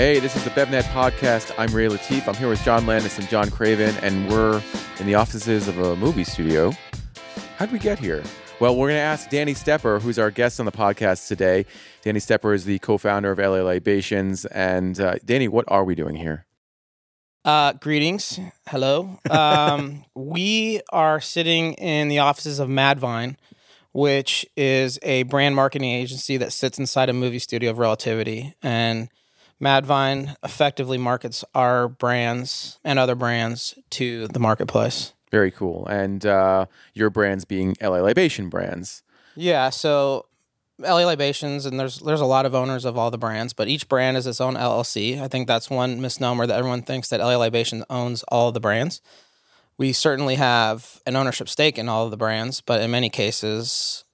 [0.00, 1.52] Hey, this is the BevNet podcast.
[1.58, 2.26] I'm Ray Latif.
[2.26, 4.62] I'm here with John Landis and John Craven, and we're
[4.98, 6.72] in the offices of a movie studio.
[7.58, 8.22] How'd we get here?
[8.60, 11.66] Well, we're going to ask Danny Stepper, who's our guest on the podcast today.
[12.00, 14.46] Danny Stepper is the co-founder of LA Libations.
[14.46, 16.46] And uh, Danny, what are we doing here?
[17.44, 18.40] Uh, greetings.
[18.68, 19.18] Hello.
[19.28, 23.36] Um, we are sitting in the offices of Madvine,
[23.92, 28.54] which is a brand marketing agency that sits inside a movie studio of Relativity.
[28.62, 29.10] And
[29.60, 35.12] Madvine effectively markets our brands and other brands to the marketplace.
[35.30, 35.86] Very cool.
[35.86, 39.02] And uh, your brands being LA Libation brands.
[39.36, 39.70] Yeah.
[39.70, 40.26] So
[40.80, 43.88] LA Libations, and there's there's a lot of owners of all the brands, but each
[43.88, 45.20] brand is its own LLC.
[45.20, 49.00] I think that's one misnomer that everyone thinks that LA Libations owns all the brands.
[49.76, 54.04] We certainly have an ownership stake in all of the brands, but in many cases,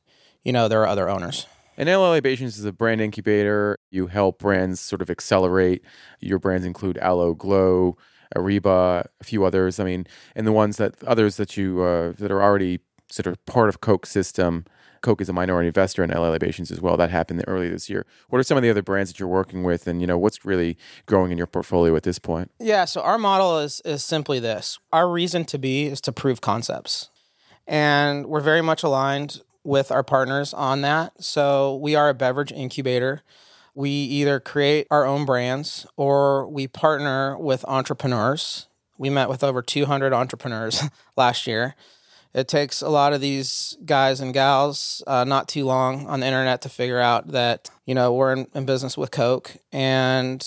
[0.42, 1.46] you know, there are other owners.
[1.76, 3.78] And LA Libations is a brand incubator.
[3.90, 5.82] You help brands sort of accelerate.
[6.20, 7.96] Your brands include Aloe Gloe,
[8.34, 9.78] Ariba, a few others.
[9.78, 13.44] I mean, and the ones that others that you uh, that are already sort of
[13.46, 14.64] part of Coke system
[15.06, 16.96] Coke is a minority investor in LA Libations as well.
[16.96, 18.04] That happened early this year.
[18.28, 20.44] What are some of the other brands that you're working with, and you know what's
[20.44, 22.50] really growing in your portfolio at this point?
[22.58, 26.40] Yeah, so our model is is simply this: our reason to be is to prove
[26.40, 27.10] concepts,
[27.68, 31.22] and we're very much aligned with our partners on that.
[31.22, 33.22] So we are a beverage incubator.
[33.74, 38.68] We either create our own brands or we partner with entrepreneurs.
[38.96, 40.82] We met with over 200 entrepreneurs
[41.16, 41.74] last year
[42.36, 46.26] it takes a lot of these guys and gals uh, not too long on the
[46.26, 50.46] internet to figure out that you know we're in, in, business with coke and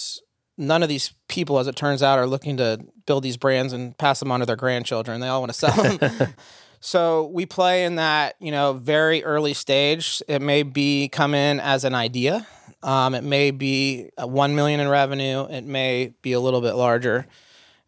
[0.55, 3.97] none of these people as it turns out are looking to build these brands and
[3.97, 6.33] pass them on to their grandchildren they all want to sell them
[6.79, 11.59] so we play in that you know very early stage it may be come in
[11.59, 12.45] as an idea
[12.81, 17.25] um, it may be 1 million in revenue it may be a little bit larger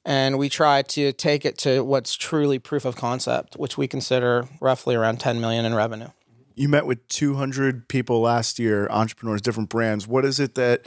[0.06, 4.48] and we try to take it to what's truly proof of concept, which we consider
[4.60, 6.08] roughly around 10 million in revenue.
[6.56, 10.08] You met with 200 people last year, entrepreneurs, different brands.
[10.08, 10.86] What is it that,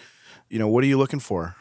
[0.48, 1.56] you know, what are you looking for?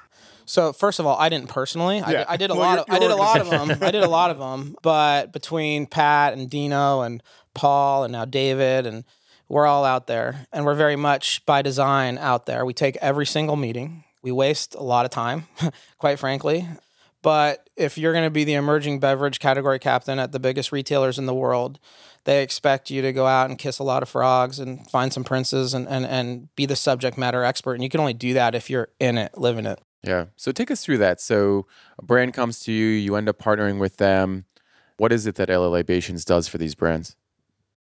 [0.45, 1.97] So first of all, I didn't personally.
[1.97, 2.25] Yeah.
[2.27, 2.79] I, I, did a well, lot.
[2.79, 3.77] Of, I did a lot of them.
[3.81, 4.75] I did a lot of them.
[4.81, 7.23] But between Pat and Dino and
[7.53, 9.03] Paul and now David and
[9.49, 12.65] we're all out there, and we're very much by design out there.
[12.65, 14.03] We take every single meeting.
[14.23, 15.47] We waste a lot of time,
[15.99, 16.67] quite frankly.
[17.21, 21.19] But if you're going to be the emerging beverage category captain at the biggest retailers
[21.19, 21.79] in the world,
[22.25, 25.23] they expect you to go out and kiss a lot of frogs and find some
[25.23, 27.73] princes and, and, and be the subject matter expert.
[27.73, 29.79] And you can only do that if you're in it, living it.
[30.03, 30.25] Yeah.
[30.35, 31.21] So take us through that.
[31.21, 31.65] So
[31.97, 34.45] a brand comes to you, you end up partnering with them.
[34.97, 37.15] What is it that LA Libations does for these brands?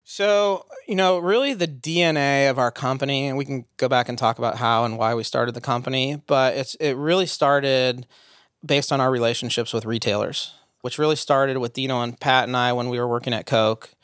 [0.08, 4.18] So, you know, really the DNA of our company, and we can go back and
[4.18, 8.06] talk about how and why we started the company, but it's it really started
[8.64, 12.72] based on our relationships with retailers, which really started with Dino and Pat and I
[12.72, 13.96] when we were working at Coke,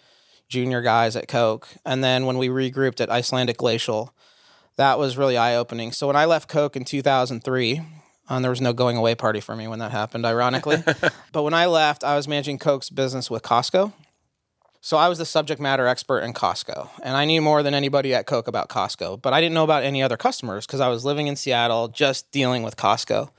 [0.50, 1.68] junior guys at Coke.
[1.86, 4.16] And then when we regrouped at Icelandic Glacial,
[4.82, 5.92] that was really eye opening.
[5.92, 7.86] So when I left Coke in 2003, and
[8.28, 10.84] um, there was no going away party for me when that happened, ironically.
[11.32, 13.94] but when I left, I was managing Coke's business with Costco.
[14.80, 18.16] So I was the subject matter expert in Costco, and I knew more than anybody
[18.16, 21.06] at Coke about Costco, but I didn't know about any other customers because I was
[21.06, 23.30] living in Seattle just dealing with Costco.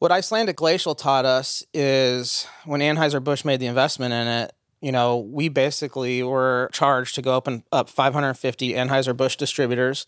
[0.00, 5.18] What Icelandic Glacial taught us is when Anheuser-Busch made the investment in it, you know,
[5.18, 10.06] we basically were charged to go open up 550 Anheuser-Busch distributors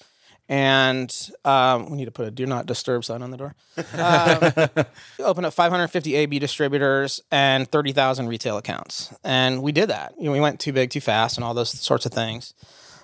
[0.48, 3.54] and um, we need to put a do not disturb sign on the door.
[3.94, 4.84] Um,
[5.20, 10.14] open up 550 AB distributors and 30,000 retail accounts, and we did that.
[10.18, 12.54] You know, we went too big, too fast, and all those sorts of things.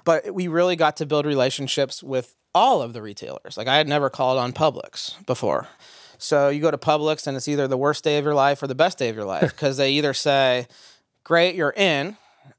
[0.04, 3.56] But we really got to build relationships with all of the retailers.
[3.56, 5.68] Like I had never called on Publix before.
[6.18, 8.66] So you go to Publix and it's either the worst day of your life or
[8.66, 10.66] the best day of your life because they either say,
[11.24, 12.16] "Great, you're in,"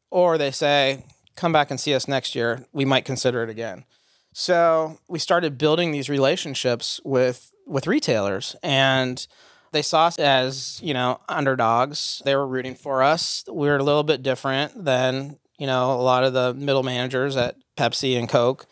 [0.10, 1.06] or they say,
[1.36, 2.66] "Come back and see us next year.
[2.74, 3.86] We might consider it again."
[4.34, 9.26] So we started building these relationships with with retailers and
[9.72, 12.22] they saw us as, you know, underdogs.
[12.26, 13.46] They were rooting for us.
[13.48, 17.38] We were a little bit different than, you know, a lot of the middle managers
[17.38, 18.68] at Pepsi and Coke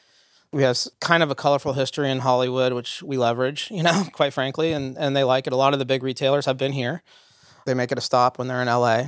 [0.52, 4.34] we have kind of a colorful history in Hollywood, which we leverage, you know, quite
[4.34, 5.54] frankly, and, and they like it.
[5.54, 7.04] A lot of the big retailers have been here.
[7.66, 9.04] They make it a stop when they're in LA.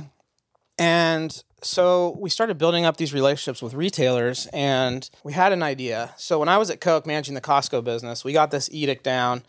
[0.78, 6.12] And so we started building up these relationships with retailers and we had an idea.
[6.16, 9.42] So when I was at Coke managing the Costco business, we got this edict down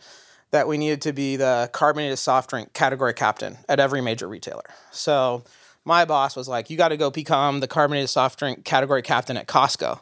[0.50, 4.62] that we needed to be the carbonated soft drink category captain at every major retailer.
[4.92, 5.42] So
[5.84, 9.36] my boss was like, You got to go become the carbonated soft drink category captain
[9.36, 10.00] at Costco.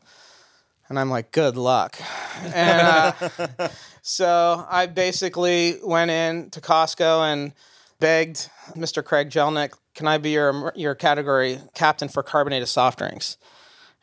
[0.88, 1.98] And I'm like, good luck.
[2.54, 3.14] And
[3.58, 3.68] uh,
[4.02, 7.52] so I basically went in to Costco and
[8.00, 9.04] begged Mr.
[9.04, 13.36] Craig Jelinek, can I be your, your category captain for carbonated soft drinks?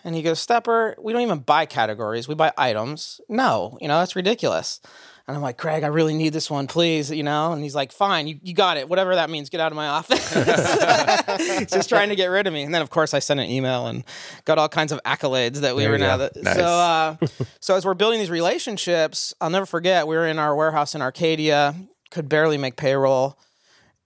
[0.04, 2.28] And he goes, Stepper, we don't even buy categories.
[2.28, 3.20] We buy items.
[3.28, 4.80] No, you know, that's ridiculous.
[5.28, 7.52] And I'm like, Craig, I really need this one, please, you know?
[7.52, 8.90] And he's like, fine, you, you got it.
[8.90, 10.34] Whatever that means, get out of my office.
[11.60, 12.64] he's just trying to get rid of me.
[12.64, 14.04] And then, of course, I sent an email and
[14.46, 16.18] got all kinds of accolades that we There were now.
[16.18, 16.56] That, Nice.
[16.56, 17.16] So, uh,
[17.60, 21.04] so as we're building these relationships, I'll never forget, we were in our warehouse in
[21.04, 21.76] Arcadia,
[22.10, 23.38] could barely make payroll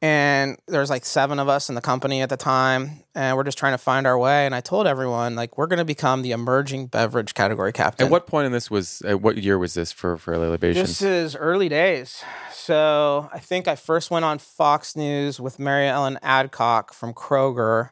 [0.04, 3.58] and there's like seven of us in the company at the time and we're just
[3.58, 6.32] trying to find our way and i told everyone like we're going to become the
[6.32, 9.02] emerging beverage category captain At what point in this was?
[9.10, 11.00] Uh, what year was this for for Libations?
[11.00, 12.22] this is early days
[12.52, 17.92] so i think i first went on fox news with mary ellen adcock from kroger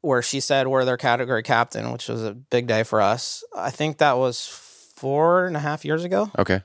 [0.00, 3.70] where she said we're their category captain which was a big day for us i
[3.70, 4.46] think that was
[4.96, 6.62] four and a half years ago okay.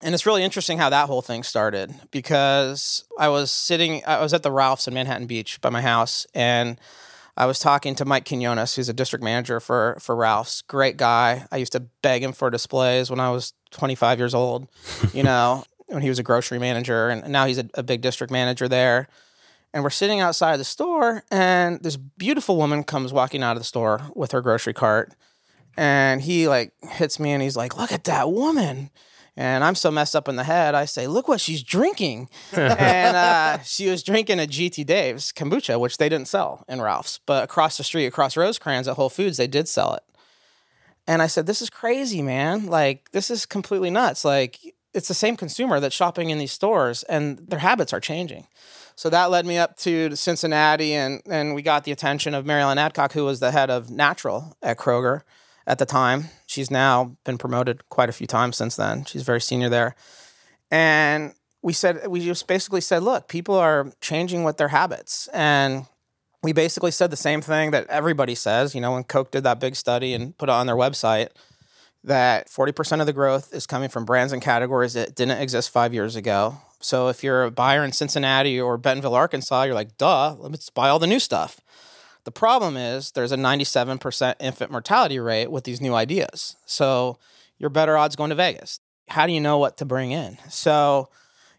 [0.00, 4.32] And it's really interesting how that whole thing started because I was sitting, I was
[4.32, 6.78] at the Ralph's in Manhattan Beach by my house, and
[7.36, 10.62] I was talking to Mike Quinones, who's a district manager for for Ralph's.
[10.62, 11.46] Great guy.
[11.50, 14.68] I used to beg him for displays when I was 25 years old,
[15.12, 18.32] you know, when he was a grocery manager, and now he's a, a big district
[18.32, 19.08] manager there.
[19.74, 23.66] And we're sitting outside the store, and this beautiful woman comes walking out of the
[23.66, 25.12] store with her grocery cart,
[25.76, 28.90] and he like hits me, and he's like, "Look at that woman."
[29.38, 32.28] And I'm so messed up in the head, I say, Look what she's drinking.
[32.52, 37.20] and uh, she was drinking a GT Dave's kombucha, which they didn't sell in Ralph's.
[37.24, 40.02] But across the street, across Rosecrans at Whole Foods, they did sell it.
[41.06, 42.66] And I said, This is crazy, man.
[42.66, 44.24] Like, this is completely nuts.
[44.24, 44.58] Like,
[44.92, 48.48] it's the same consumer that's shopping in these stores, and their habits are changing.
[48.96, 52.62] So that led me up to Cincinnati, and, and we got the attention of Mary
[52.62, 55.22] Ellen Adcock, who was the head of Natural at Kroger
[55.68, 56.30] at the time.
[56.46, 59.04] She's now been promoted quite a few times since then.
[59.04, 59.94] She's very senior there.
[60.70, 65.28] And we said, we just basically said, look, people are changing with their habits.
[65.32, 65.84] And
[66.42, 69.60] we basically said the same thing that everybody says, you know, when Coke did that
[69.60, 71.28] big study and put it on their website,
[72.02, 75.92] that 40% of the growth is coming from brands and categories that didn't exist five
[75.92, 76.56] years ago.
[76.80, 80.88] So if you're a buyer in Cincinnati or Bentonville, Arkansas, you're like, duh, let's buy
[80.88, 81.60] all the new stuff.
[82.28, 86.56] The problem is there's a 97% infant mortality rate with these new ideas.
[86.66, 87.18] So
[87.56, 88.80] you're better odds going to Vegas.
[89.08, 90.36] How do you know what to bring in?
[90.50, 91.08] So,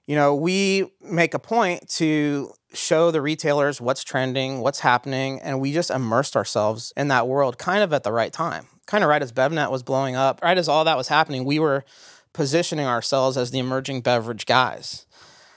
[0.06, 5.60] you know, we make a point to show the retailers what's trending, what's happening, and
[5.60, 8.68] we just immersed ourselves in that world kind of at the right time.
[8.86, 11.58] Kind of right as BevNet was blowing up, right as all that was happening, we
[11.58, 11.84] were
[12.32, 15.08] positioning ourselves as the emerging beverage guys.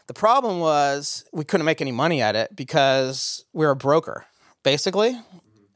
[0.06, 4.25] The problem was we couldn't make any money at it because we were a broker,
[4.62, 5.19] basically.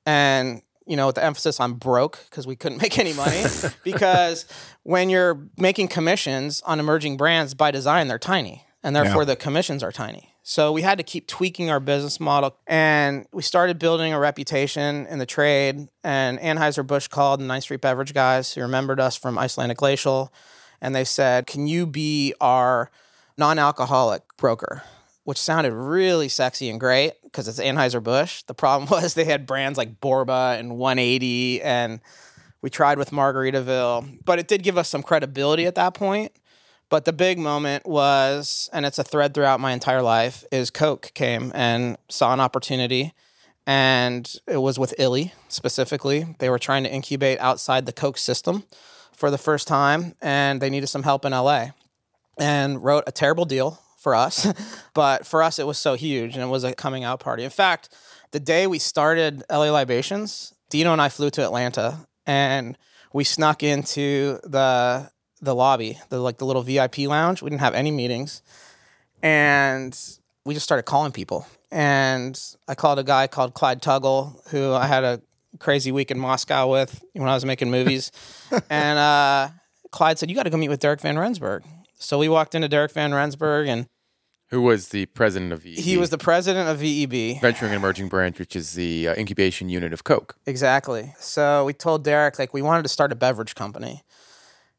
[0.04, 3.44] And, you know, with the emphasis on broke because we couldn't make any money.
[3.84, 4.46] because
[4.82, 8.64] when you're making commissions on emerging brands by design, they're tiny.
[8.82, 9.26] And therefore, Yeah.
[9.26, 10.32] the commissions are tiny.
[10.44, 12.56] So we had to keep tweaking our business model.
[12.68, 15.88] And we started building a reputation in the trade.
[16.04, 20.32] And Anheuser-Busch called the 9th Street Beverage guys who remembered us from Icelandic Glacial.
[20.80, 22.92] And they said, Can you be our
[23.36, 24.84] non alcoholic broker?
[25.26, 28.44] Which sounded really sexy and great because it's Anheuser-Busch.
[28.44, 31.62] The problem was they had brands like Borba and 180.
[31.62, 32.00] And
[32.62, 36.30] we tried with Margaritaville, but it did give us some credibility at that point.
[36.88, 41.10] But the big moment was, and it's a thread throughout my entire life, is Coke
[41.14, 43.12] came and saw an opportunity.
[43.66, 46.36] And it was with Illy specifically.
[46.38, 48.62] They were trying to incubate outside the Coke system
[49.12, 51.70] for the first time, and they needed some help in LA.
[52.38, 54.46] And wrote a terrible deal for us.
[54.94, 57.42] but for us, it was so huge and it was a coming out party.
[57.42, 57.92] In fact,
[58.30, 62.78] the day we started LA Libations, Dino and I flew to Atlanta and
[63.12, 65.10] we snuck into the
[65.40, 67.42] the lobby, the like the little VIP lounge.
[67.42, 68.42] We didn't have any meetings.
[69.24, 69.98] And
[70.44, 71.44] we just started calling people.
[71.72, 75.20] And I called a guy called Clyde Tuggle, who I had a
[75.58, 78.12] crazy week in Moscow with when I was making movies.
[78.70, 79.48] and uh,
[79.90, 81.64] Clyde said, You got to go meet with Deryck Van Rensburg.
[81.98, 83.88] So we walked into Deryck Van Rensburg, and
[84.50, 85.78] Who was the president of VEB?
[85.78, 87.40] he was the president of VEB.
[87.40, 90.36] Venturing and Emerging Brands, which is the uh, incubation unit of Coke.
[90.46, 91.14] Exactly.
[91.18, 94.04] So we told Deryck like we wanted to start a beverage company.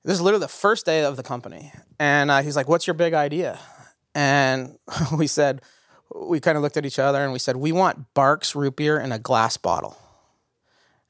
[0.06, 2.94] This is literally the first day of the company, and uh, he's like, "What's your
[2.94, 3.60] big idea?"
[4.16, 4.78] And
[5.18, 5.62] we said,
[6.16, 9.00] we kind of looked at each other and we said, "We want Barq's root beer
[9.00, 9.98] in a glass bottle."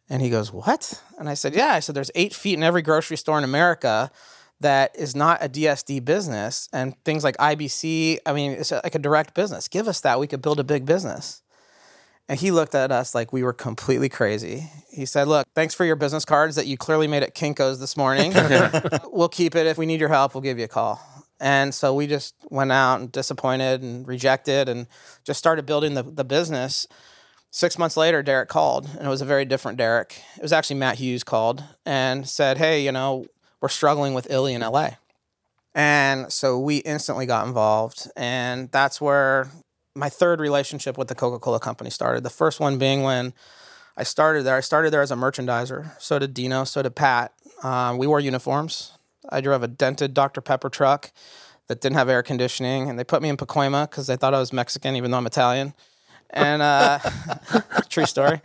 [0.10, 2.82] And he goes, "What?" And I said, "Yeah." I said, "There's eight feet in every
[2.82, 4.12] grocery store in America."
[4.60, 8.20] That is not a DSD business, and things like IBC.
[8.26, 9.68] I mean, it's like a direct business.
[9.68, 11.44] Give us that, we could build a big business.
[12.30, 14.70] And he looked at us like we were completely crazy.
[14.92, 17.96] He said, Look, thanks for your business cards that you clearly made at Kinko's this
[17.96, 18.34] morning.
[19.12, 19.66] we'll keep it.
[19.66, 21.00] If we need your help, we'll give you a call.
[21.40, 24.88] And so we just went out and disappointed and rejected and
[25.24, 26.88] just started building the, the business.
[27.50, 30.18] Six months later, Deryck called, and it was a very different Deryck.
[30.36, 33.26] It was actually Matt Hughes called and said, Hey, you know,
[33.62, 34.92] we're struggling with Illy in LA.
[35.74, 38.10] And so we instantly got involved.
[38.16, 39.52] And that's where
[39.96, 42.24] my third relationship with the Coca Cola company started.
[42.24, 43.34] The first one being when
[43.96, 44.56] I started there.
[44.56, 46.00] I started there as a merchandiser.
[46.00, 47.34] So did Dino, so did Pat.
[47.64, 48.94] Uh, we wore uniforms.
[49.30, 50.42] I drove a dented Dr.
[50.42, 51.12] Pepper truck
[51.68, 52.90] that didn't have air conditioning.
[52.90, 55.26] And they put me in Pacoima because they thought I was Mexican, even though I'm
[55.26, 55.74] Italian.
[56.30, 57.00] And uh,
[57.90, 58.42] true story.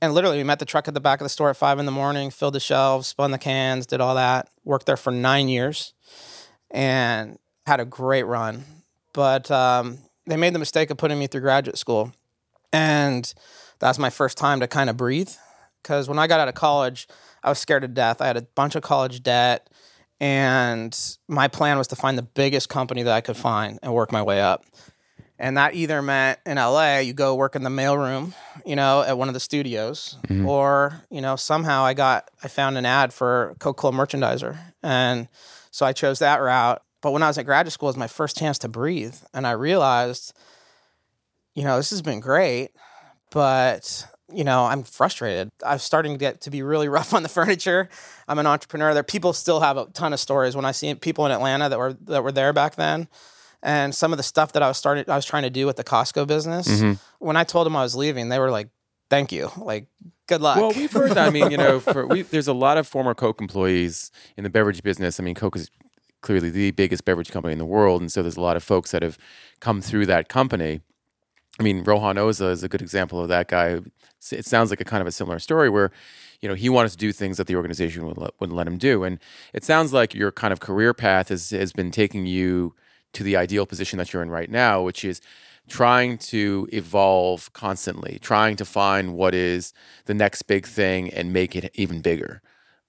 [0.00, 1.86] And literally, we met the truck at the back of the store at five in
[1.86, 4.48] the morning, filled the shelves, spun the cans, did all that.
[4.64, 5.92] Worked there for nine years
[6.70, 8.64] and had a great run.
[9.12, 12.12] But um, they made the mistake of putting me through graduate school.
[12.72, 13.32] And
[13.80, 15.30] that's my first time to kind of breathe.
[15.82, 17.08] Because when I got out of college,
[17.42, 18.20] I was scared to death.
[18.20, 19.68] I had a bunch of college debt.
[20.20, 24.12] And my plan was to find the biggest company that I could find and work
[24.12, 24.64] my way up.
[25.38, 28.34] And that either meant in LA, you go work in the mailroom,
[28.66, 30.48] you know, at one of the studios, mm-hmm.
[30.48, 34.58] or, you know, somehow I got, I found an ad for Coca Cola merchandiser.
[34.82, 35.28] And
[35.70, 36.82] so I chose that route.
[37.00, 39.14] But when I was at graduate school, it was my first chance to breathe.
[39.32, 40.36] And I realized,
[41.54, 42.70] you know, this has been great,
[43.30, 45.50] but, you know, I'm frustrated.
[45.64, 47.88] I'm starting to get to be really rough on the furniture.
[48.26, 48.92] I'm an entrepreneur.
[48.92, 51.78] There people still have a ton of stories when I see people in Atlanta that
[51.78, 53.06] were that were there back then.
[53.62, 55.76] And some of the stuff that I was starting I was trying to do with
[55.76, 56.68] the Costco business.
[56.68, 56.92] Mm-hmm.
[57.18, 58.68] When I told them I was leaving, they were like,
[59.10, 59.50] Thank you.
[59.56, 59.86] Like
[60.26, 60.58] good luck.
[60.58, 61.26] Well, we've heard that.
[61.26, 64.50] I mean, you know, for, we, there's a lot of former Coke employees in the
[64.50, 65.18] beverage business.
[65.18, 65.70] I mean, Coke is
[66.20, 68.90] clearly the biggest beverage company in the world, and so there's a lot of folks
[68.92, 69.18] that have
[69.60, 70.80] come through that company.
[71.58, 73.80] I mean, Rohan Oza is a good example of that guy.
[74.30, 75.90] It sounds like a kind of a similar story where,
[76.40, 78.78] you know, he wanted to do things that the organization would let, wouldn't let him
[78.78, 79.18] do, and
[79.52, 82.74] it sounds like your kind of career path has has been taking you
[83.14, 85.20] to the ideal position that you're in right now, which is
[85.68, 89.72] trying to evolve constantly, trying to find what is
[90.06, 92.42] the next big thing and make it even bigger.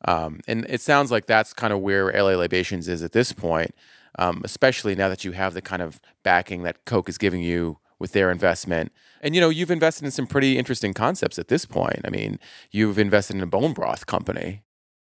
[0.05, 3.75] Um, and it sounds like that's kind of where LA Libations is at this point,
[4.17, 7.79] um, especially now that you have the kind of backing that Coke is giving you
[7.99, 8.93] with their investment.
[9.21, 11.99] And you know, you've invested in some pretty interesting concepts at this point.
[12.05, 12.39] I mean,
[12.71, 14.63] you've invested in a bone broth company.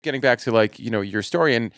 [0.03, 1.71] Getting back to like, you know, your story and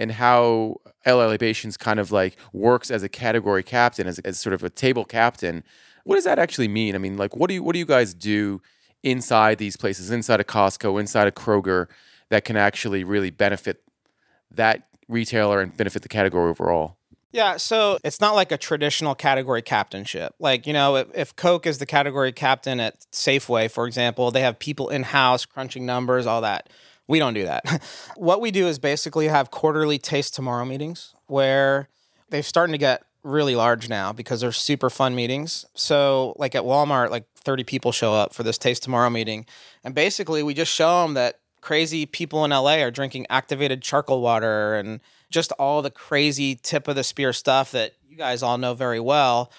[0.00, 4.54] and how LA Libations kind of like works as a category captain, as, as sort
[4.54, 5.62] of a table captain.
[6.02, 6.96] What does that actually mean?
[6.96, 8.60] I mean, like, what do you what do you guys do
[9.04, 11.86] inside these places, inside of Costco, inside of Kroger?
[12.30, 13.82] that can actually really benefit
[14.50, 16.96] that retailer and benefit the category overall?
[17.32, 20.34] Yeah, so it's not like a traditional category captainship.
[20.40, 24.40] Like, you know, if, if, Coke is the category captain at Safeway, for example, they
[24.40, 26.68] have people in house crunching numbers, all that.
[27.10, 27.82] We don't do that.
[28.16, 31.88] what we do is basically have quarterly Taste Tomorrow meetings where
[32.28, 35.66] they're starting to get really large now because they're super fun meetings.
[35.74, 39.44] So, like at Walmart, like 30 people show up for this Taste Tomorrow meeting.
[39.82, 44.20] And basically, we just show them that crazy people in LA are drinking activated charcoal
[44.20, 45.00] water and
[45.30, 49.00] just all the crazy tip of the spear stuff that you guys all know very
[49.00, 49.50] well.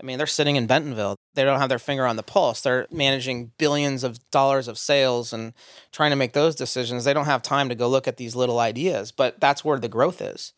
[0.00, 1.16] I mean, they're sitting in Bentonville.
[1.34, 2.62] They don't have their finger on the pulse.
[2.62, 5.52] They're managing billions of dollars of sales and
[5.92, 7.04] trying to make those decisions.
[7.04, 9.88] They don't have time to go look at these little ideas, but that's where the
[9.88, 10.52] growth is.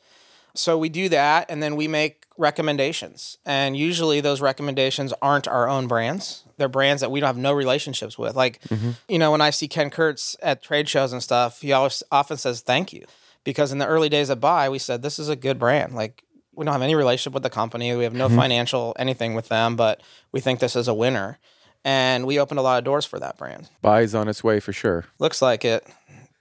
[0.54, 3.38] So we do that and then we make recommendations.
[3.44, 6.44] And usually those recommendations aren't our own brands.
[6.58, 8.36] They're brands that we don't have no relationships with.
[8.36, 8.90] Like, mm-hmm.
[9.08, 12.36] you know, when I see Ken Kurtz at trade shows and stuff, he always often
[12.36, 13.06] says thank you.
[13.44, 15.94] Because in the early days of Bai, we said this is a good brand.
[15.94, 16.22] Like
[16.54, 17.94] we don't have any relationship with the company.
[17.94, 18.36] We have no mm-hmm.
[18.36, 21.38] financial anything with them, but we think this is a winner.
[21.84, 23.68] And we opened a lot of doors for that brand.
[23.82, 25.06] Bai's on its way for sure.
[25.18, 25.86] Looks like it.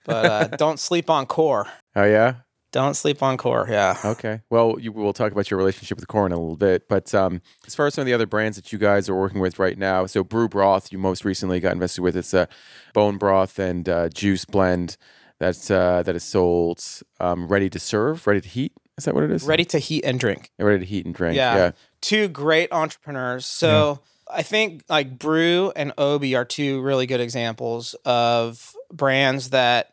[0.06, 1.68] But uh, don't sleep on core.
[1.96, 2.36] Oh yeah?
[2.72, 3.68] Don't sleep on Core.
[3.70, 3.98] Yeah.
[4.04, 4.42] Okay.
[4.50, 6.88] Well, you, we'll talk about your relationship with Core in a little bit.
[6.88, 9.42] But um, as far as some of the other brands that you guys are working
[9.42, 12.16] with right now, so Brew Broth, you most recently got invested with.
[12.16, 12.48] It's a
[12.94, 14.96] bone broth and uh, juice blend
[15.38, 16.82] that's uh, that is sold
[17.20, 18.72] um, ready to serve, ready to heat.
[19.02, 19.44] Is that what it is?
[19.46, 20.52] Ready to heat and drink.
[20.60, 21.36] Yeah, ready to heat and drink.
[21.36, 21.56] Yeah.
[21.56, 21.72] yeah.
[22.02, 23.48] Two great entrepreneurs.
[23.48, 24.38] So yeah.
[24.38, 29.92] I think like Brew and Obi are two really good examples of brands that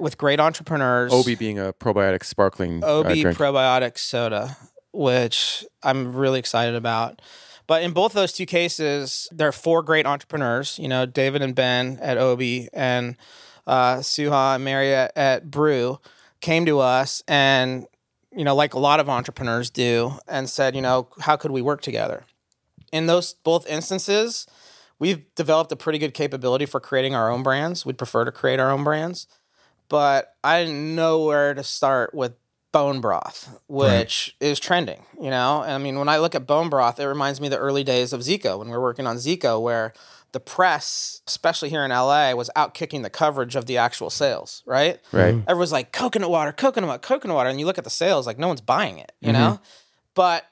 [0.00, 1.12] with great entrepreneurs.
[1.12, 2.82] Obi being a probiotic sparkling.
[2.82, 4.56] Uh, Obi uh, probiotic soda,
[4.92, 7.22] which I'm really excited about.
[7.68, 10.76] But in both those two cases, there are four great entrepreneurs.
[10.76, 13.14] You know, David and Ben at Obi and
[13.64, 16.00] uh, Suha and Maria at Brew
[16.40, 17.86] came to us and,
[18.34, 21.62] you know, like a lot of entrepreneurs do, and said, you know, how could we
[21.62, 22.24] work together?
[22.92, 24.46] In those both instances,
[24.98, 27.84] we've developed a pretty good capability for creating our own brands.
[27.84, 29.26] We'd prefer to create our own brands,
[29.88, 32.34] but I didn't know where to start with
[32.72, 34.48] bone broth, which right.
[34.48, 35.62] is trending, you know?
[35.62, 37.82] And I mean, when I look at bone broth, it reminds me of the early
[37.82, 39.92] days of Zico when we were working on Zico, where
[40.32, 44.62] the press, especially here in LA, was out kicking the coverage of the actual sales,
[44.66, 45.00] right?
[45.12, 45.34] Right.
[45.34, 45.48] Mm-hmm.
[45.48, 47.50] Everyone's like, coconut water, coconut water, coconut water.
[47.50, 49.40] And you look at the sales, like, no one's buying it, you mm-hmm.
[49.40, 49.60] know?
[50.14, 50.44] But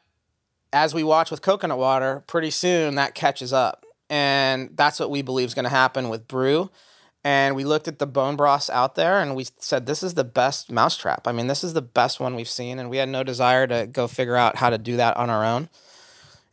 [0.73, 3.85] as we watch with coconut water, pretty soon that catches up.
[4.11, 6.71] And that's what we believe is going to happen with brew
[7.25, 10.25] and we looked at the bone broths out there and we said this is the
[10.25, 13.23] best mousetrap i mean this is the best one we've seen and we had no
[13.23, 15.69] desire to go figure out how to do that on our own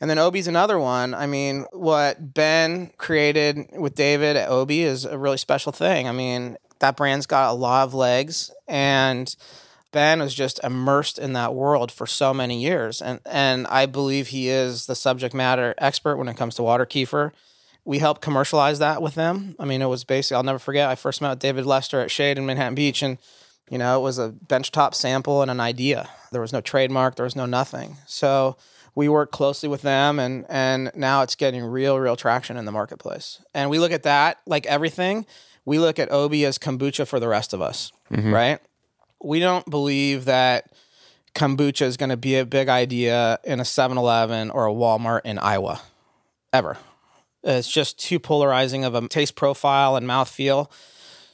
[0.02, 5.06] and then obi's another one i mean what ben created with david at obi is
[5.06, 9.36] a really special thing i mean that brand's got a lot of legs and
[9.92, 14.28] ben was just immersed in that world for so many years and and i believe
[14.28, 17.32] he is the subject matter expert when it comes to water kefir
[17.86, 19.56] we helped commercialize that with them.
[19.60, 22.38] I mean, it was basically, I'll never forget, I first met David Lester at Shade
[22.38, 23.20] in Manhattan Beach, and,
[23.70, 26.10] you know, it was a benchtop sample and an idea.
[26.32, 27.98] There was no trademark, there was no nothing.
[28.08, 28.58] So
[28.96, 32.72] we work closely with them, and, and now it's getting real, real traction in the
[32.72, 33.44] marketplace.
[33.54, 35.26] And we look at that like everything.
[35.66, 38.34] We look at Obi as kombucha for the rest of us, mm-hmm.
[38.34, 38.60] right?
[39.22, 40.72] We don't believe that
[41.34, 45.22] kombucha is going to be a big idea in a 7 Eleven or a Walmart
[45.26, 45.82] in Iowa,
[46.54, 46.78] ever.
[47.44, 50.72] It's just too polarizing of a taste profile and mouth feel.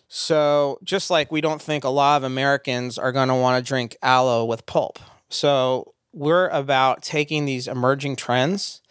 [0.08, 3.68] So, just like we don't think a lot of Americans are going to want to
[3.68, 5.00] drink aloe with pulp.
[5.30, 8.82] So, we're about taking these emerging trends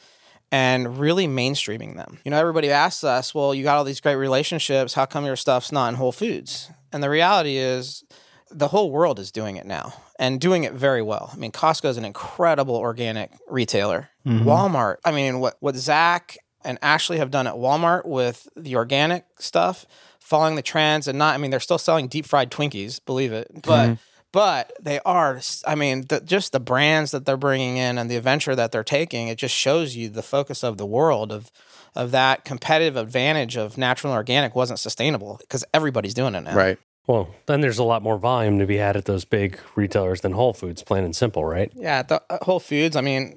[0.52, 2.18] and really mainstreaming them.
[2.24, 4.94] You know, everybody asks us, well, you got all these great relationships.
[4.94, 6.70] How come your stuff's not in Whole Foods?
[6.92, 8.04] And the reality is,
[8.50, 11.30] the whole world is doing it now and doing it very well.
[11.32, 14.10] I mean, Costco is an incredible organic retailer.
[14.26, 14.48] Mm-hmm.
[14.48, 19.24] Walmart, I mean, what, what Zach and Ashley have done at Walmart with the organic
[19.38, 19.86] stuff,
[20.18, 21.34] following the trends and not.
[21.34, 23.90] I mean, they're still selling deep fried Twinkies, believe it, but.
[23.90, 23.94] Mm-hmm.
[24.32, 28.16] But they are, I mean, the, just the brands that they're bringing in and the
[28.16, 31.50] adventure that they're taking, it just shows you the focus of the world of
[31.97, 36.54] of that competitive advantage of natural and organic wasn't sustainable because everybody's doing it now.
[36.54, 36.78] Right.
[37.06, 40.32] Well, then there's a lot more volume to be had at those big retailers than
[40.32, 41.73] Whole Foods, plain and simple, right?
[41.75, 42.95] Yeah, the uh, Whole Foods.
[42.95, 43.36] I mean,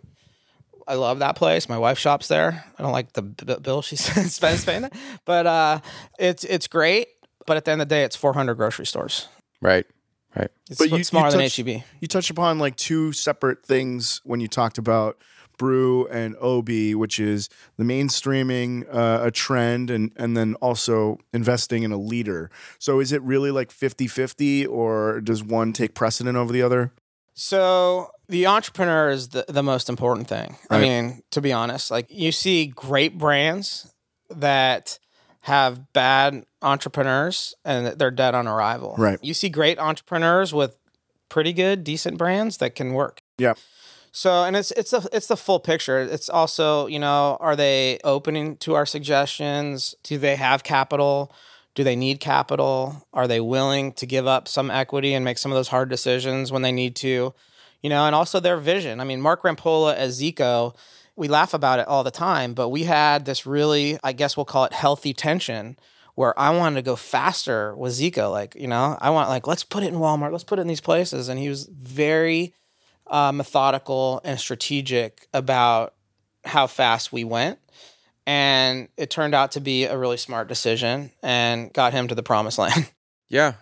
[0.87, 1.67] I love that place.
[1.67, 2.63] My wife shops there.
[2.77, 4.93] I don't like the b- bill she spends paying that,
[5.25, 5.79] but uh,
[6.19, 7.07] it's it's great.
[7.47, 9.27] But at the end of the day, it's 400 grocery stores.
[9.59, 9.85] Right.
[10.35, 10.49] Right.
[10.69, 11.83] It's but you, smaller you touched, than HEB.
[11.99, 15.21] You touched upon like two separate things when you talked about
[15.59, 21.83] brew and ob which is the mainstreaming uh, a trend and and then also investing
[21.83, 26.51] in a leader so is it really like 50-50 or does one take precedent over
[26.51, 26.91] the other
[27.35, 30.57] so the entrepreneur is the, the most important thing.
[30.69, 30.77] Right.
[30.77, 33.93] I mean, to be honest, like you see great brands
[34.29, 34.99] that
[35.43, 38.95] have bad entrepreneurs and they're dead on arrival.
[38.97, 39.19] Right.
[39.21, 40.77] You see great entrepreneurs with
[41.27, 43.21] pretty good, decent brands that can work.
[43.37, 43.55] Yeah.
[44.13, 45.99] So and it's it's the it's the full picture.
[45.99, 49.95] It's also, you know, are they opening to our suggestions?
[50.03, 51.33] Do they have capital?
[51.75, 53.05] Do they need capital?
[53.11, 56.53] Are they willing to give up some equity and make some of those hard decisions
[56.53, 57.33] when they need to?
[57.81, 59.01] You know, and also their vision.
[59.01, 60.73] I mean, Mark Rampolla as Zico,
[61.15, 64.45] we laugh about it all the time, but we had this really, I guess we'll
[64.45, 65.77] call it healthy tension
[66.15, 68.31] where I wanted to go faster with Zico.
[68.31, 70.67] Like, you know, I want like, let's put it in Walmart, let's put it in
[70.67, 71.29] these places.
[71.29, 72.53] And he was very
[73.07, 75.93] uh, methodical and strategic about
[76.45, 77.59] how fast we went
[78.25, 82.23] and it turned out to be a really smart decision and got him to the
[82.23, 82.89] promised land.
[83.29, 83.53] Yeah.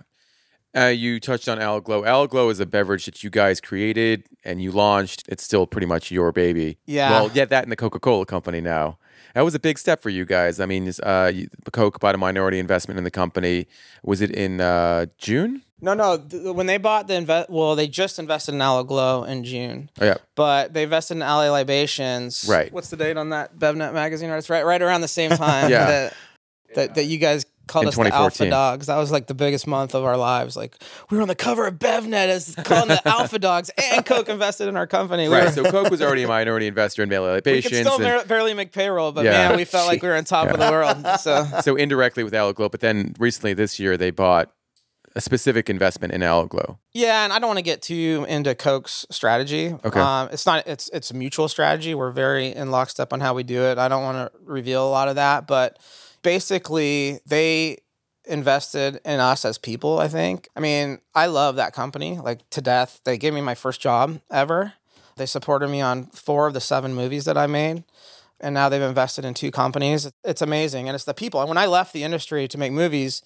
[0.76, 2.04] Uh, you touched on Aloe Gloe.
[2.04, 5.24] Aloglo is a beverage that you guys created and you launched.
[5.28, 6.78] It's still pretty much your baby.
[6.86, 7.12] Yeah.
[7.12, 8.98] Well, yeah, that and the Coca Cola company now.
[9.36, 10.60] That was a big step for you guys.
[10.60, 11.32] I mean, uh,
[11.72, 13.68] Coke bought a minority investment in the company.
[14.04, 15.64] Was it in uh, June?
[15.80, 16.18] No, no.
[16.18, 19.90] Th- when they bought the invest, well, they just invested in Aloe Gloe in June.
[20.00, 20.18] Oh, yeah.
[20.36, 22.46] But they invested in LA Libations.
[22.48, 22.72] Right.
[22.74, 24.30] What's the date on that BevNet magazine?
[24.32, 25.70] It's right, right around the same time.
[25.72, 25.86] yeah.
[25.86, 26.14] That,
[26.76, 28.88] that, that you guys called in us the Alpha Dogs.
[28.88, 30.56] That was like the biggest month of our lives.
[30.56, 30.76] Like
[31.10, 34.68] we were on the cover of BevNet as calling the Alpha Dogs, and Coke invested
[34.68, 35.28] in our company.
[35.28, 35.46] We right.
[35.46, 37.72] Were, so Coke was already a minority investor in LA Libations.
[37.72, 39.50] We could still and, barely make payroll, but yeah.
[39.50, 40.54] man, we felt like we were on top yeah.
[40.54, 41.20] of the world.
[41.20, 44.52] So so indirectly with Aloe Gloe, but then recently this year they bought
[45.16, 46.80] a specific investment in Aloe Gloe.
[46.94, 49.76] Yeah, and I don't want to get too into Coke's strategy.
[49.84, 51.96] Okay, um, it's not it's it's a mutual strategy.
[51.96, 53.78] We're very in lockstep on how we do it.
[53.78, 55.80] I don't want to reveal a lot of that, but
[56.24, 57.78] basically they
[58.26, 60.00] invested in us as people.
[60.00, 60.48] I think.
[60.56, 63.02] I mean, I love that company like to death.
[63.04, 64.74] They gave me my first job ever.
[65.18, 67.84] They supported me on four of the seven movies that I made.
[68.42, 70.12] and now they've invested in two companies.
[70.24, 71.40] It's amazing, and it's the people.
[71.42, 73.22] And when I left the industry to make movies,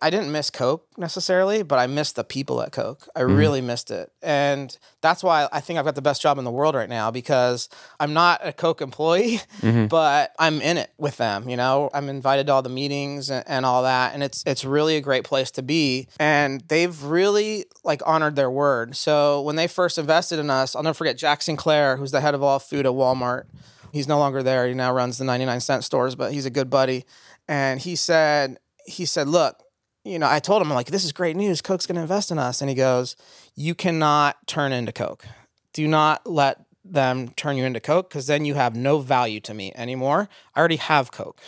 [0.00, 3.08] I didn't miss Coke necessarily, but I missed the people at Coke.
[3.16, 3.36] I mm-hmm.
[3.36, 4.12] really missed it.
[4.22, 7.10] And that's why I think I've got the best job in the world right now
[7.10, 9.86] because I'm not a Coke employee, mm-hmm.
[9.88, 11.90] but I'm in it with them, you know.
[11.92, 15.00] I'm invited to all the meetings and, and all that and it's it's really a
[15.00, 18.96] great place to be and they've really like honored their word.
[18.96, 22.34] So when they first invested in us, I'll never forget Jack Sinclair, who's the head
[22.34, 23.44] of all food at Walmart.
[23.92, 24.66] He's no longer there.
[24.66, 27.04] He now runs the 99 cent stores, but he's a good buddy.
[27.48, 29.62] And he said he said, "Look,
[30.08, 31.60] you know, I told him, I'm like, this is great news.
[31.60, 32.60] Coke's going to invest in us.
[32.60, 33.16] And he goes,
[33.54, 35.26] You cannot turn into Coke.
[35.72, 39.52] Do not let them turn you into Coke because then you have no value to
[39.52, 40.28] me anymore.
[40.54, 41.40] I already have Coke.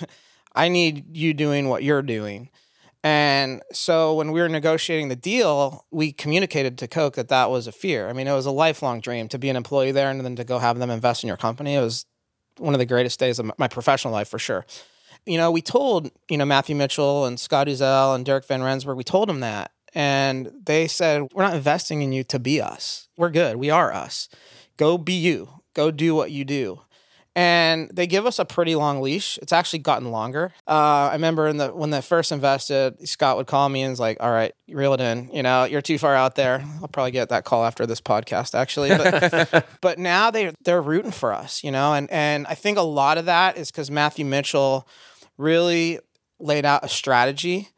[0.54, 2.50] I need you doing what you're doing.
[3.02, 7.66] And so when we were negotiating the deal, we communicated to Coke that that was
[7.66, 8.10] a fear.
[8.10, 10.44] I mean, it was a lifelong dream to be an employee there and then to
[10.44, 11.76] go have them invest in your company.
[11.76, 12.04] It was
[12.58, 14.66] one of the greatest days of my professional life for sure
[15.26, 18.96] you know, we told, you know, Matthew Mitchell and Scott Uzzell and Deryck Van Rensburg,
[18.96, 19.72] we told them that.
[19.94, 23.08] And they said, we're not investing in you to be us.
[23.16, 23.56] We're good.
[23.56, 24.28] We are us.
[24.76, 25.48] Go be you.
[25.74, 26.82] Go do what you do.
[27.36, 29.38] And they give us a pretty long leash.
[29.38, 30.52] It's actually gotten longer.
[30.66, 34.00] Uh, I remember in the when they first invested, Scott would call me and was
[34.00, 35.30] like, "All right, reel it in.
[35.32, 38.58] You know, you're too far out there." I'll probably get that call after this podcast,
[38.58, 38.88] actually.
[38.90, 41.62] But, but now they they're rooting for us.
[41.62, 44.88] You know, and and I think a lot of that is because Matthew Mitchell
[45.40, 45.98] really
[46.38, 47.68] laid out a strategy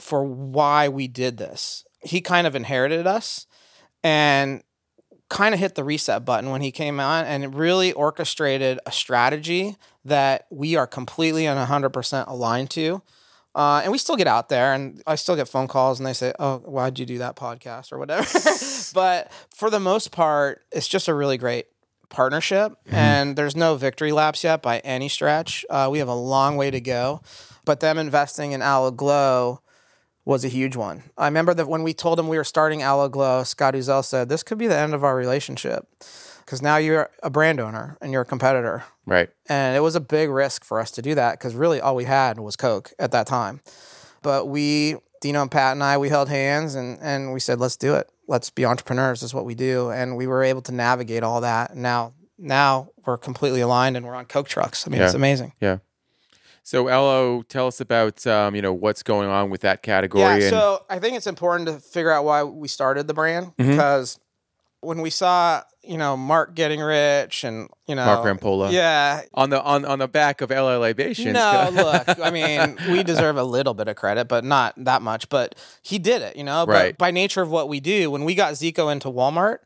[0.00, 1.84] for why we did this.
[2.00, 3.46] He kind of inherited us
[4.04, 4.62] and
[5.28, 9.76] kind of hit the reset button when he came on and really orchestrated a strategy
[10.04, 13.02] that we are completely and 100% aligned to.
[13.54, 16.12] Uh, and we still get out there and I still get phone calls and they
[16.12, 18.24] say, Oh, why'd you do that podcast or whatever?
[18.94, 21.66] but for the most part, it's just a really great
[22.08, 25.64] partnership and there's no victory laps yet by any stretch.
[25.68, 27.20] Uh, we have a long way to go.
[27.64, 29.60] But them investing in Aloe Gloe
[30.24, 31.04] was a huge one.
[31.16, 34.28] I remember that when we told him we were starting Aloe Gloe, Scott Uzzell said,
[34.28, 35.86] This could be the end of our relationship
[36.44, 38.84] because now you're a brand owner and you're a competitor.
[39.04, 39.28] Right.
[39.48, 42.04] And it was a big risk for us to do that because really all we
[42.04, 43.60] had was Coke at that time.
[44.22, 47.76] But we, Dino and Pat and I, we held hands and, and we said, let's
[47.76, 48.08] do it.
[48.28, 49.22] Let's be entrepreneurs.
[49.22, 49.90] Is what we do.
[49.90, 51.76] And we were able to navigate all that.
[51.76, 54.86] Now, now we're completely aligned and we're on Coke trucks.
[54.86, 55.06] I mean, Yeah.
[55.06, 55.52] it's amazing.
[55.60, 55.78] Yeah.
[56.62, 60.22] So, Elo, tell us about um, you know what's going on with that category.
[60.24, 63.52] Yeah, and, so I think it's important to figure out why we started the brand
[63.56, 63.70] Mm-hmm.
[63.70, 64.18] because
[64.80, 68.72] when we saw, you know, Mark getting rich and, you know, Mark Rampolla.
[68.72, 69.22] Yeah.
[69.34, 71.32] on the on on the back of LA Libations.
[71.34, 75.28] No, look, I mean, we deserve a little bit of credit, but not that much.
[75.28, 76.66] But he did it, you know.
[76.66, 76.98] But Right.
[76.98, 79.58] by nature of what we do, when we got Zico into Walmart,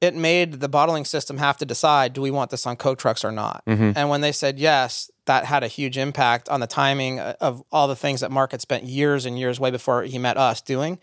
[0.00, 3.24] it made the bottling system have to decide: do we want this on Coke trucks
[3.24, 3.62] or not?
[3.66, 3.92] Mm-hmm.
[3.96, 7.62] And when they said yes, that had a huge impact on the timing uh, of
[7.70, 10.60] all the things that Mark had spent years and years way before he met us
[10.60, 10.98] doing.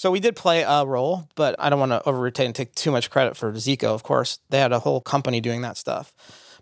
[0.00, 2.90] So we did play a role, but I don't want to overrotate and take too
[2.90, 3.88] much credit for Zico.
[3.88, 6.14] Of course, they had a whole company doing that stuff.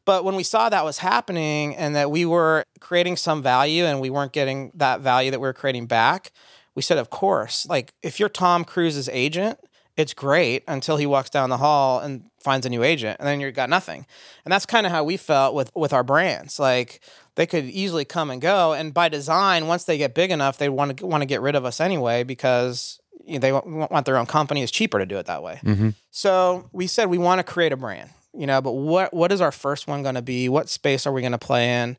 [0.04, 4.00] But when we saw that was happening and that we were creating some value and
[4.00, 6.32] we weren't getting that value that we were creating back,
[6.74, 9.60] we said, of course, like if you're Tom Cruise's agent,
[9.96, 13.40] it's great until he walks down the hall and finds a new agent and then
[13.40, 14.04] you've got nothing.
[14.44, 16.58] And that's kind of how we felt with with our brands.
[16.58, 17.00] Like
[17.36, 20.68] they could easily come and go and by design once they get big enough they
[20.68, 24.06] want to want to get rid of us anyway because you know, they want want
[24.06, 24.62] their own company.
[24.62, 25.60] It's cheaper to do it that way.
[25.62, 25.90] Mm-hmm.
[26.10, 29.40] So we said we want to create a brand, you know, but what what is
[29.40, 30.48] our first one going to be?
[30.48, 31.96] What space are we going to play in?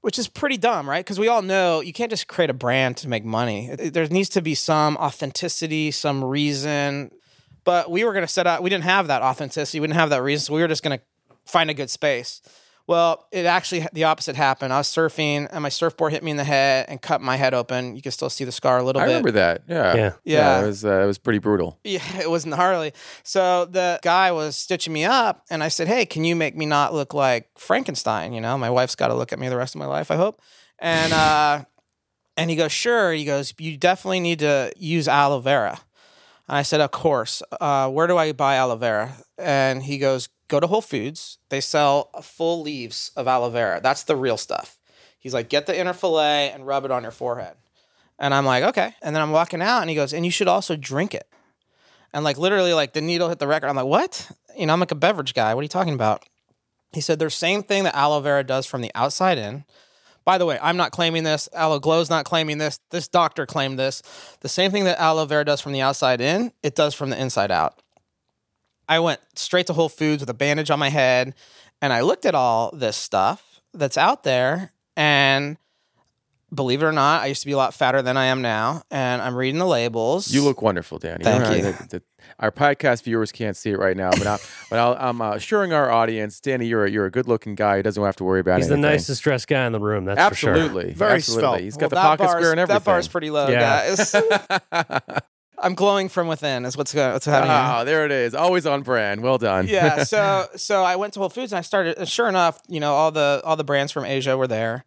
[0.00, 1.04] Which is pretty dumb, right?
[1.04, 3.74] Because we all know you can't just create a brand to make money.
[3.74, 7.10] There needs to be some authenticity, some reason.
[7.64, 9.80] But we were going to set out, we didn't have that authenticity.
[9.80, 10.44] We didn't have that reason.
[10.44, 11.04] So we were just going to
[11.46, 12.42] find a good space.
[12.86, 14.70] Well, it actually, the opposite happened.
[14.72, 17.54] I was surfing and my surfboard hit me in the head and cut my head
[17.54, 17.96] open.
[17.96, 19.08] You can still see the scar a little I bit.
[19.08, 19.62] remember that.
[19.66, 19.94] Yeah.
[19.96, 20.12] Yeah.
[20.24, 20.62] Yeah.
[20.62, 21.78] it was uh, it was pretty brutal.
[21.82, 22.92] Yeah, it was gnarly.
[23.22, 26.66] So the guy was stitching me up, and I said, "Hey, can you make me
[26.66, 28.34] not look like Frankenstein?
[28.34, 30.10] You know, my wife's got to look at me the rest of my life.
[30.10, 30.42] I hope."
[30.78, 31.64] And uh,
[32.36, 35.80] and he goes, "Sure." He goes, "You definitely need to use aloe vera."
[36.48, 37.42] And I said, "Of course.
[37.58, 41.38] Uh, where do I buy aloe vera?" And he goes, "Go to Whole Foods.
[41.48, 43.80] They sell full leaves of aloe vera.
[43.82, 44.78] That's the real stuff."
[45.18, 47.56] He's like, "Get the inner fillet and rub it on your forehead."
[48.18, 50.48] And I'm like, "Okay." And then I'm walking out, and he goes, "And you should
[50.48, 51.28] also drink it."
[52.14, 53.68] And like literally, like the needle hit the record.
[53.68, 54.30] I'm like, what?
[54.56, 55.52] You know, I'm like a beverage guy.
[55.52, 56.24] What are you talking about?
[56.92, 59.64] He said, there's same thing that aloe vera does from the outside in.
[60.24, 61.48] By the way, I'm not claiming this.
[61.52, 62.78] Aloe Gloe's not claiming this.
[62.90, 64.00] This doctor claimed this.
[64.40, 67.20] The same thing that aloe vera does from the outside in, it does from the
[67.20, 67.82] inside out.
[68.88, 71.34] I went straight to Whole Foods with a bandage on my head
[71.82, 74.72] and I looked at all this stuff that's out there.
[74.96, 75.56] And
[76.54, 78.82] believe it or not, I used to be a lot fatter than I am now.
[78.90, 80.32] And I'm reading the labels.
[80.32, 81.24] You look wonderful, Danny.
[81.24, 81.72] Thank All right, you.
[81.72, 82.02] the- the-
[82.40, 84.38] our podcast viewers can't see it right now, but, I,
[84.70, 87.76] but I'll, I'm uh, assuring our audience, Danny, you're a, you're a good looking guy.
[87.76, 90.06] who doesn't have to worry about He's the nicest dressed guy in the room.
[90.06, 91.42] That's Absolutely, Very absolutely.
[91.42, 91.60] svelte.
[91.60, 92.78] He's got the pocket square and everything.
[92.80, 93.94] That bar's pretty low, Yeah.
[93.94, 94.14] guys.
[95.64, 96.64] I'm glowing from within.
[96.66, 97.12] Is what's going.
[97.12, 97.50] What's happening.
[97.50, 97.60] here.
[97.60, 98.34] Ah, there it is.
[98.34, 99.22] Always on brand.
[99.22, 99.66] Well done.
[99.66, 102.92] yeah so so i went to whole foods and i started sure enough you know
[102.92, 104.84] all the all the brands from asia were there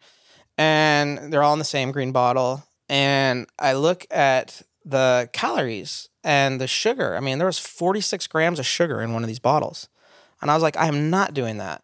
[0.57, 6.61] and they're all in the same green bottle and i look at the calories and
[6.61, 9.89] the sugar i mean there was 46 grams of sugar in one of these bottles
[10.41, 11.83] and i was like i am not doing that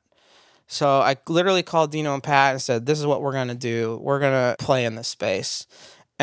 [0.68, 3.56] so i literally called dino and pat and said this is what we're going to
[3.56, 5.68] do we're going to play in this space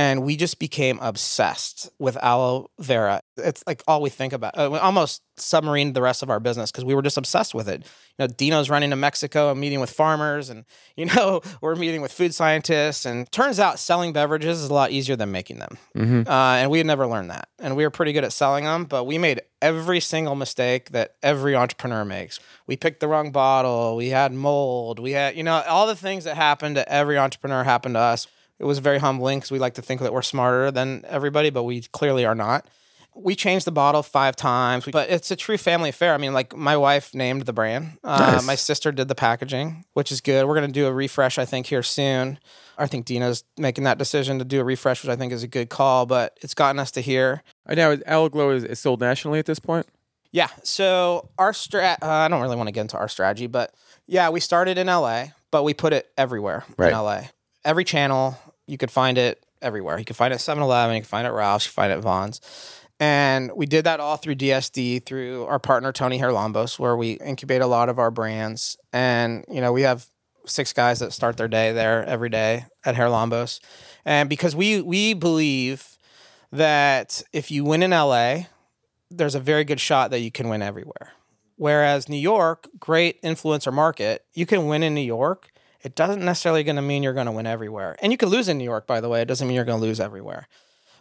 [0.01, 3.21] and we just became obsessed with aloe vera.
[3.37, 4.57] It's like all we think about.
[4.57, 7.69] Uh, we almost submarined the rest of our business because we were just obsessed with
[7.69, 7.83] it.
[7.83, 10.65] You know, Dino's running to Mexico and meeting with farmers, and
[10.97, 13.05] you know we're meeting with food scientists.
[13.05, 15.77] And turns out selling beverages is a lot easier than making them.
[15.95, 16.27] Mhm.
[16.27, 17.49] Uh, and we had never learned that.
[17.59, 21.13] And we were pretty good at selling them, but we made every single mistake that
[21.23, 22.41] every entrepreneur makes.
[22.67, 23.97] We picked the wrong bottle.
[23.97, 24.99] We had mold.
[24.99, 28.27] We had, you know, all the things that happen to every entrepreneur happened to us.
[28.61, 31.63] It was very humbling because we like to think that we're smarter than everybody, but
[31.65, 32.67] we clearly are not.
[33.15, 36.15] We changed the bottle five times, but it's a true family affair.
[36.15, 37.99] I mean, like my wife named the brand.
[38.05, 38.47] Uh, Nice.
[38.47, 40.47] My sister did the packaging, which is good.
[40.47, 42.39] We're going to do a refresh, I think, here soon.
[42.79, 45.49] I think Dina's making that decision to do a refresh, which I think is a
[45.49, 47.43] good call, but it's gotten us to here.
[47.67, 49.87] I know Aloe Gloe is, is sold nationally at this point.
[50.33, 50.49] Yeah.
[50.63, 53.75] So our strat, uh, I don't really want to get into our strategy, but
[54.07, 56.93] yeah, we started in LA, but we put it everywhere Right.
[56.93, 57.23] in LA.
[57.65, 58.39] Every channel,
[58.71, 59.99] you could find it everywhere.
[59.99, 61.75] You could find it at 7 Eleven, you can find it at Ralph's, you can
[61.75, 62.41] find it at Vons.
[62.99, 67.63] And we did that all through DSD, through our partner, Tony Haralambos, where we incubate
[67.63, 68.77] a lot of our brands.
[68.93, 70.07] And, you know, we have
[70.47, 73.61] six guys that start their day there every day at Haralambos.
[74.05, 75.97] And because we, we believe
[76.53, 78.45] that if you win in LA,
[79.11, 81.13] there's a very good shot that you can win everywhere.
[81.57, 85.51] Whereas New York, great influencer market, you can win in New York.
[85.83, 87.97] It doesn't necessarily going to mean you're going to win everywhere.
[88.03, 89.23] And you can lose in New York, by the way.
[89.23, 90.47] It doesn't mean you're going to lose everywhere.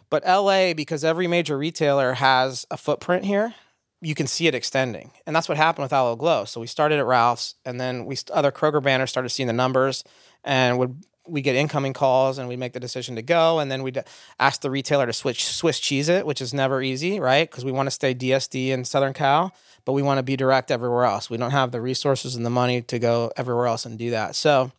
[0.08, 3.54] But LA, because every major retailer has a footprint here,
[4.00, 5.12] you can see it extending.
[5.26, 6.46] And that's what happened with Aloe Gloe.
[6.46, 10.02] So we started at Ralph's, and then we other Kroger banners started seeing the numbers,
[10.42, 13.82] and would we get incoming calls, and we make the decision to go, and then
[13.82, 14.02] we'd
[14.38, 17.50] ask the retailer to switch Swiss cheese it, which is never easy, right?
[17.50, 20.70] Because we want to stay DSD in Southern Cal, but we want to be direct
[20.70, 21.30] everywhere else.
[21.30, 24.34] We don't have the resources and the money to go everywhere else and do that.
[24.36, 24.72] So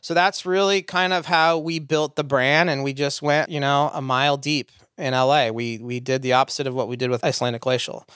[0.00, 3.60] so that's really kind of how we built the brand and we just went, you
[3.60, 5.50] know, a mile deep in LA.
[5.50, 8.06] We we did the opposite of what we did with Icelandic Glacial.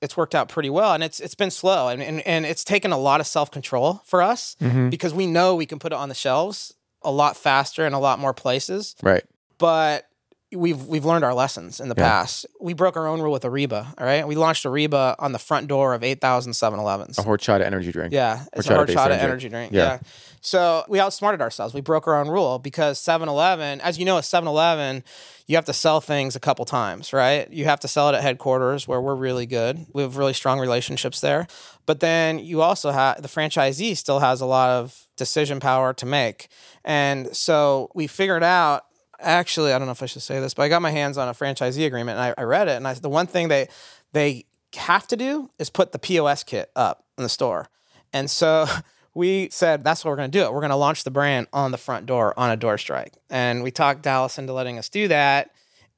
[0.00, 2.92] It's worked out pretty well and it's it's been slow and and, and it's taken
[2.92, 4.88] a lot of self-control for us mm-hmm.
[4.88, 8.00] because we know we can put it on the shelves a lot faster in a
[8.00, 9.24] lot more places Right.
[9.58, 10.06] but
[10.54, 12.04] we've we've learned our lessons in the Yeah.
[12.10, 12.44] past.
[12.60, 14.28] We broke our own rule with Ariba, all right?
[14.28, 17.18] We launched Ariba on the front door of 8,000 7-Elevens.
[17.18, 18.12] A horchata energy drink.
[18.12, 19.72] Yeah, it's a Horchata-based horchata energy energy drink.
[19.72, 19.82] Yeah.
[19.84, 19.98] Yeah.
[20.42, 21.72] So we outsmarted ourselves.
[21.72, 25.04] We broke our own rule because 7 Eleven, as you know, at 7 Eleven,
[25.46, 27.50] you have to sell things a couple times, right?
[27.50, 29.86] You have to sell it at headquarters where we're really good.
[29.94, 31.46] We have really strong relationships there.
[31.86, 36.06] But then you also have the franchisee still has a lot of decision power to
[36.06, 36.48] make.
[36.84, 38.84] And so we figured out
[39.22, 41.28] actually, I don't know if I should say this, but I got my hands on
[41.28, 42.76] a franchisee agreement and I, I read it.
[42.76, 43.68] And I, the one thing they,
[44.12, 44.46] they
[44.76, 47.68] have to do is put the POS kit up in the store.
[48.12, 48.66] And so
[49.14, 50.52] we said that's what we're going to do it.
[50.52, 53.14] We're going to launch the brand on the front door on a door strike.
[53.30, 55.50] And we talked Dallas into letting us do that.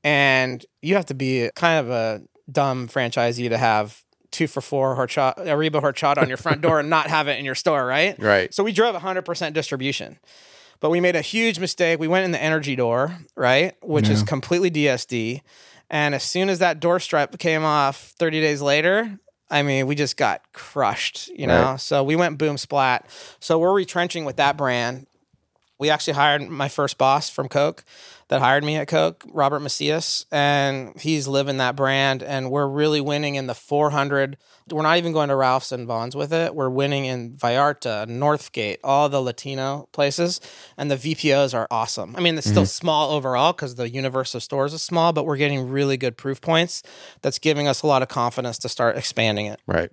[0.02, 4.03] And you have to be kind of a dumb franchisee to have
[4.34, 7.44] two for four horchata, Ariba horchata on your front door and not have it in
[7.44, 8.18] your store, right?
[8.24, 8.52] Right.
[8.52, 10.18] So we drove 100% distribution.
[10.80, 11.98] But we made a huge mistake.
[11.98, 13.74] We went in the energy door, right?
[13.82, 15.40] Which is completely DSD.
[15.88, 19.18] And as soon as that door stripe came off 30 days later,
[19.50, 21.62] I mean, we just got crushed, you know?
[21.62, 21.80] Right.
[21.80, 23.06] So we went boom splat.
[23.40, 25.06] So we're retrenching with that brand.
[25.78, 27.84] We actually hired my first boss from Coke
[28.28, 32.22] that hired me at Coke, Robert Macias, and he's living that brand.
[32.22, 34.36] And we're really winning in the 400.
[34.70, 36.54] We're not even going to Ralph's and Vons with it.
[36.54, 40.40] We're winning in Vallarta, Northgate, all the Latino places.
[40.76, 42.14] And the VPOs are awesome.
[42.16, 42.68] I mean, it's still mm-hmm.
[42.68, 46.40] small overall because the universe of stores is small, but we're getting really good proof
[46.40, 46.82] points
[47.22, 49.60] that's giving us a lot of confidence to start expanding it.
[49.66, 49.90] Right.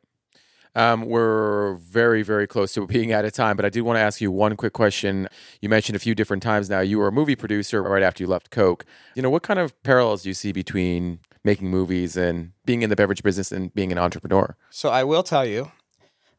[0.75, 4.01] Um, we're very, very close to being out of time, but I do want to
[4.01, 5.27] ask you one quick question.
[5.61, 8.27] You mentioned a few different times now you were a movie producer right after you
[8.27, 8.85] left Coke.
[9.15, 12.89] You know, what kind of parallels do you see between making movies and being in
[12.89, 14.55] the beverage business and being an entrepreneur?
[14.69, 15.71] So I will tell you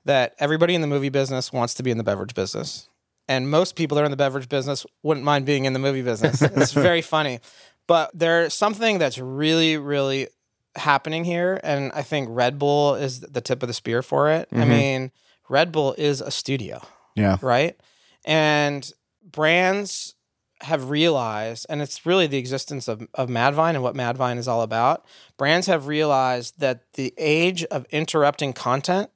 [0.05, 2.89] that everybody in the movie business wants to be in the beverage business.
[3.29, 6.03] and most people that are in the beverage business wouldn't mind being in the movie
[6.03, 6.43] business.
[6.43, 7.39] it's very funny.
[7.87, 10.29] But there's something that's really, really
[10.77, 11.61] happening here.
[11.63, 14.49] And I think Red Bull is the tip of the spear for it.
[14.53, 14.69] I Mhm.
[14.69, 15.13] mean,
[15.49, 16.81] Red Bull is a studio
[17.15, 17.37] Yeah.
[17.43, 17.79] right?
[18.25, 18.91] And
[19.23, 20.15] brands
[20.63, 24.63] have realized, and it's really the existence of, of Madvine and what Madvine is all
[24.63, 25.05] about.
[25.37, 29.11] Brands have realized that the age of interrupting content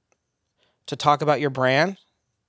[0.86, 1.98] to talk about your brand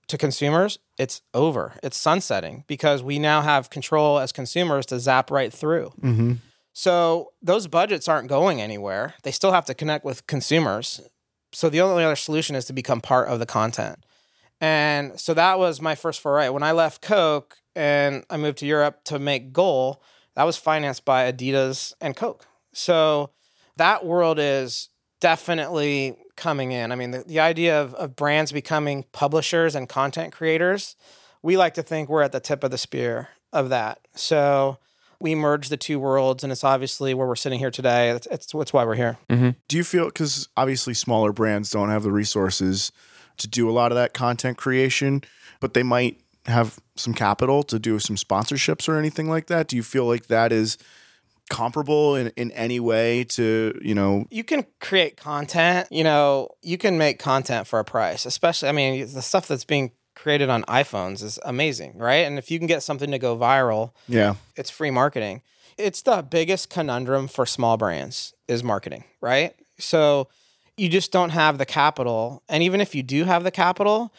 [0.07, 1.75] to consumers, it's over.
[1.83, 5.91] It's sunsetting because we now have control as consumers to zap right through.
[6.01, 6.33] Mm-hmm.
[6.77, 9.15] So those budgets aren't going anywhere.
[9.23, 11.01] They still have to connect with consumers.
[11.51, 14.05] So the only other solution is to become part of the content.
[14.61, 16.49] And so that was my first foray.
[16.49, 20.03] When I left Coke and I moved to Europe to make Goal,
[20.35, 22.45] that was financed by Adidas and Coke.
[22.73, 23.31] So
[23.77, 26.91] that world is definitely coming in.
[26.91, 30.95] I mean, the, the idea of, of brands becoming publishers and content creators,
[31.41, 34.07] we like to think we're at the tip of the spear of that.
[34.13, 34.77] So
[35.19, 38.09] we merge the two worlds, and it's obviously where we're sitting here today.
[38.11, 39.17] It's, it's, it's why we're here.
[39.29, 39.51] Mm-hmm.
[39.67, 42.91] Do you feel because obviously smaller brands don't have the resources
[43.37, 45.23] to do a lot of that content creation,
[45.59, 49.67] but they might have some capital to do some sponsorships or anything like that?
[49.67, 50.77] Do you feel like that is
[51.49, 55.87] comparable in, in any way to, you know, you can create content.
[55.91, 59.63] You know, you can make content for a price, especially, I mean, the stuff that's
[59.63, 62.25] being created on iPhones is amazing, right?
[62.25, 64.35] And if you can get something to go viral, yeah.
[64.55, 65.41] it's free marketing.
[65.77, 69.55] It's the biggest conundrum for small brands is marketing, right?
[69.79, 70.27] So
[70.75, 72.43] you just don't have the capital.
[72.49, 74.11] And even if you do have the capital,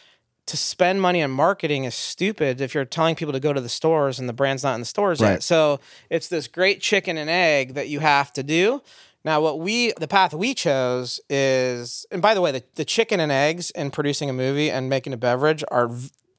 [0.47, 3.69] to spend money on marketing is stupid if you're telling people to go to the
[3.69, 5.33] stores and the brand's not in the stores Right.
[5.33, 5.43] yet.
[5.43, 8.81] So it's this great chicken and egg that you have to do.
[9.29, 13.21] Now, what we, the path we chose is, and by the way, the, the chicken
[13.21, 15.91] and eggs in producing a movie and making a beverage are,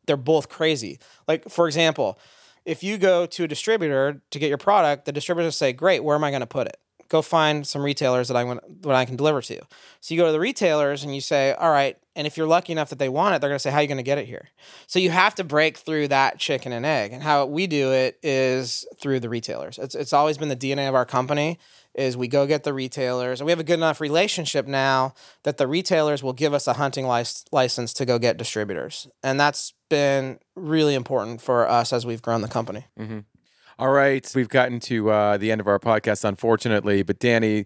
[0.07, 0.97] they're both crazy.
[1.27, 2.17] Like, for example,
[2.65, 6.03] if you go to a distributor to get your product, the distributor will say, "Great,
[6.03, 6.77] where am I going to put it?
[7.09, 9.61] Go find some retailers that I want, that I can deliver to."
[10.01, 12.71] So you go to the retailers and you say, "All right," and if you're lucky
[12.71, 14.17] enough that they want it, they're going to say, "How are you going to get
[14.17, 14.49] it here?"
[14.87, 18.17] So you have to break through that chicken and egg, and how we do it
[18.23, 19.77] is through the retailers.
[19.77, 21.59] It's it's always been the DNA of our company.
[21.95, 25.57] Is we go get the retailers, and we have a good enough relationship now that
[25.57, 29.73] the retailers will give us a hunting lic- license to go get distributors, and that's
[29.89, 32.85] been really important for us as we've grown the company.
[33.79, 37.01] All right, we've gotten to uh, the end of our podcast, unfortunately.
[37.01, 37.65] But Danny,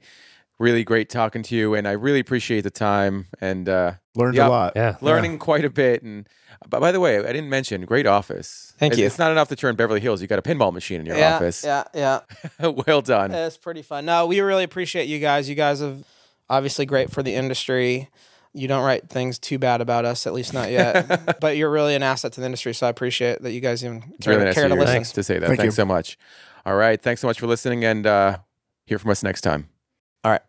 [0.64, 4.48] really great talking to you, and I really appreciate the time and uh, Learned Yeah.
[4.48, 4.74] a lot.
[4.76, 4.96] Yeah.
[5.02, 6.04] learning quite a bit.
[6.04, 6.28] And
[6.70, 8.74] but by the way, I didn't mention great office.
[8.78, 9.06] Thank It- you.
[9.06, 10.22] It's not enough that you're in Beverly Hills.
[10.22, 11.64] You got a pinball machine in your yeah, office.
[11.64, 12.20] yeah, yeah.
[12.88, 13.32] well done.
[13.32, 14.06] It's pretty fun.
[14.06, 15.50] No, we really appreciate you guys.
[15.50, 16.04] You guys have
[16.50, 18.10] obviously great for the industry.
[18.54, 21.40] You don't write things too bad about us, at least not yet.
[21.42, 24.04] but you're really an asset to the industry, so I appreciate that you guys even
[24.14, 25.04] It's care, really nice care of to you listen.
[25.16, 25.48] to say that.
[25.48, 25.82] Thank Thanks you.
[25.82, 26.18] so much.
[26.66, 28.38] All right, thanks so much for listening, and uh,
[28.86, 29.73] hear from us next time.